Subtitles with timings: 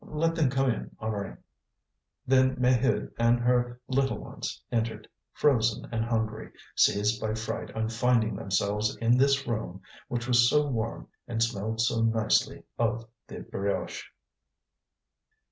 [0.03, 1.37] "Let them come in, Honorine."
[2.25, 8.35] Then Maheude and her little ones entered, frozen and hungry, seized by fright on finding
[8.35, 14.09] themselves in this room, which was so warm and smelled so nicely of the brioche.